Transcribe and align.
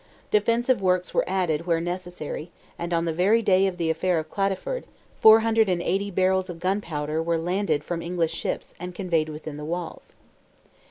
Defensive 0.31 0.81
works 0.81 1.13
were 1.13 1.29
added, 1.29 1.67
where 1.67 1.79
necessary, 1.79 2.49
and 2.79 2.91
on 2.91 3.05
the 3.05 3.13
very 3.13 3.43
day 3.43 3.67
of 3.67 3.77
the 3.77 3.91
affair 3.91 4.17
of 4.17 4.31
Cladyford, 4.31 4.85
480 5.19 6.09
barrels 6.09 6.49
of 6.49 6.59
gunpowder 6.59 7.21
were 7.21 7.37
landed 7.37 7.83
from 7.83 8.01
English 8.01 8.33
ships 8.33 8.73
and 8.79 8.95
conveyed 8.95 9.29
within 9.29 9.57
the 9.57 9.63
walls. 9.65 10.13